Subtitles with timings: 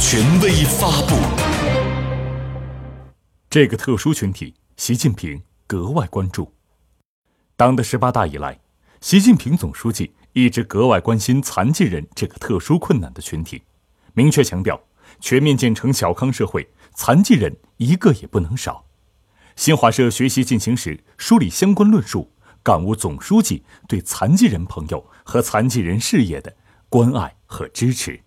[0.00, 1.16] 权威发布。
[3.50, 6.54] 这个特殊群体，习近平格外关注。
[7.56, 8.60] 党的十八大以来，
[9.00, 13.60] 习近平总书记一直格外关心残疾人这个特殊困难的群体，
[14.14, 14.80] 明确强调，
[15.18, 18.84] 全面建成小康社会，残疾人一个也不能少。
[19.56, 22.30] 新华社学习进行时梳理相关论述，
[22.62, 26.54] 感悟总书记对残疾人朋友和残疾人事业的
[26.88, 28.20] 关爱和支持。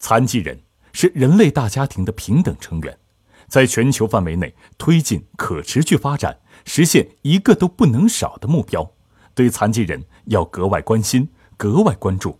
[0.00, 0.58] 残疾人
[0.92, 2.98] 是人类大家庭的平等成员，
[3.46, 8.90] 在全球范围内推进可持续发展，实现一个都不能少的目标，
[9.34, 12.38] 对残疾人要格外关心、格外关注。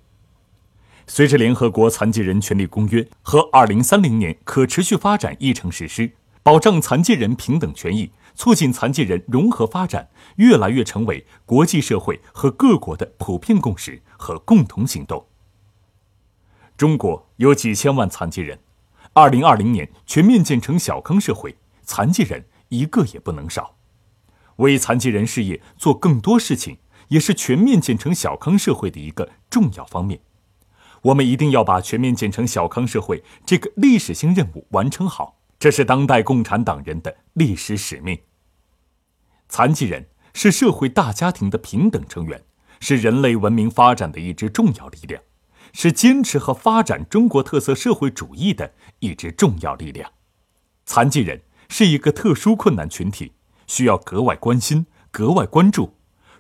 [1.07, 6.13] 随着联合国残疾人权利公约和二零三零年可持续发展议程实施。
[6.43, 15.27] 保障残疾人平等权益，促进残疾人融合发展，越来越成为国际社会和各国的普遍共识和共同行动。
[16.81, 18.59] 中国有几千万残疾人，
[19.13, 23.77] 二零二零年全面建成小康社会，残疾人一个也不能少。
[24.57, 26.79] 为残疾人事业做更多事情，
[27.09, 30.23] 也是全面建成小康社会的一个重要方面。
[31.03, 35.39] 我们一定要把全面建成小康社会这个历史性任务完成好。
[35.59, 38.19] 这是当代共产党人的历史使命。
[39.51, 42.43] 残疾人是社会大家庭的平等成员，
[42.81, 45.23] 是人类文明发展的一支重要力量，
[45.73, 50.11] 是坚持和发展中国特色社会主义的一支重要力量。
[50.85, 53.33] 残疾人是一个特殊困难群体，
[53.67, 55.95] 需要格外关心、格外关注，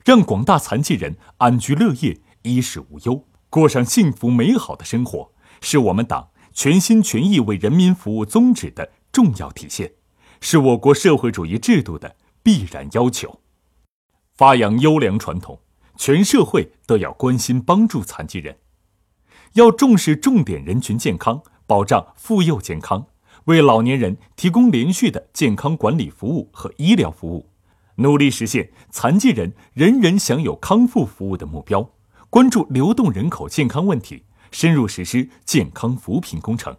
[0.04, 8.92] 让广大残疾人安居乐业、衣食无忧，过上幸福美好的生活，是我们党全心全意为人民服务宗旨的。
[9.12, 9.94] 重要体现，
[10.40, 12.14] 是我国社会主义制度的
[12.44, 13.40] 必然要求。
[14.36, 15.60] 发扬优良传统，
[15.96, 18.56] 全社会都要关心帮助残疾人，
[19.54, 23.06] 要重视重点人群健康，保障妇幼健康，
[23.46, 27.48] 为老年人提供连续的健康管理服务和医疗服务，
[27.96, 31.90] 努力实现残疾人人人享有康复服务的目标。
[32.28, 36.76] 关注流动人口健康问题，深入实施健康扶贫工程。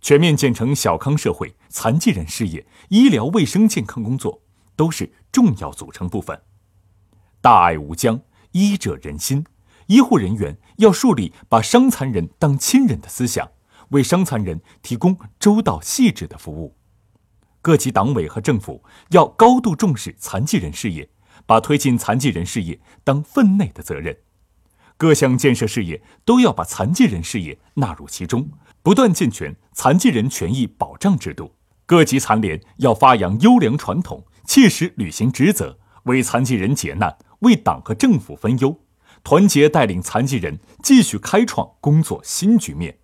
[0.00, 4.42] 全面建成小康社会，残疾人事业、医疗卫生健康工作
[4.76, 6.40] 都是重要组成部分。
[7.40, 8.20] 大爱无疆，
[8.52, 9.44] 医者仁心，
[9.86, 13.50] 医护人员要树立把伤残人当亲人的思想，
[13.90, 16.76] 为伤残人提供周到细致的服务。
[17.60, 21.08] 各级党委和政府要高度重视残疾人事业，
[21.46, 24.16] 把推进残疾人事业当分内的责任。
[24.96, 28.48] 各项建设事业都要把残疾人事业纳入其中。
[28.82, 31.54] 不断健全残疾人权益保障制度，
[31.86, 38.78] 各级残联要发扬优良传统，切实履行职责，为残疾人解难，为党和政府分忧，
[39.24, 42.98] 团结带领残疾人继续开创工作新局面。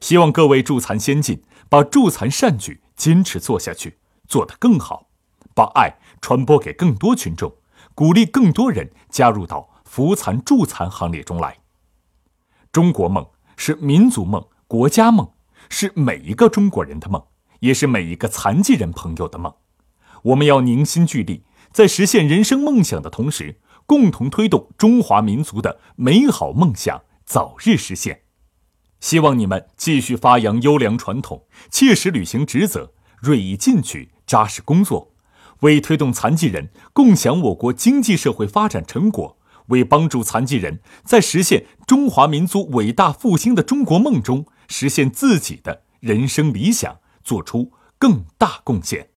[0.00, 5.08] 希望各位助残先进把助残善举坚持做下去，做得更好，
[5.54, 7.52] 把爱传播给更多群众，
[7.94, 11.58] 鼓励更多人加入到扶残助残行列中来。
[12.70, 13.26] 中国梦
[13.56, 14.42] 是民族梦。
[14.66, 15.30] 国家梦
[15.68, 17.22] 是每一个中国人的梦，
[17.60, 19.52] 也是每一个残疾人朋友的梦。
[20.22, 28.22] 我们要凝心聚力，在实现人生梦想的同时，共同推动中华民族的美好梦想早日实现。
[29.00, 35.12] 希望你们继续发扬优良传统，切实履行职责，锐意进取，扎实工作，
[35.60, 44.46] 为推动残疾人共享我国经济社会发展成果，为帮助残疾人在实现中华民族伟大复兴的中国梦中。
[44.68, 49.10] 实现自己的人生理想，做出更大贡献。